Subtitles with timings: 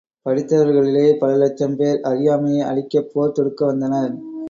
[0.25, 4.13] படித்தவர்களிலே பல இலட்சம் பேர், அறியாமையை அழிக்கப் போர் தொடுக்க வந்தனர்.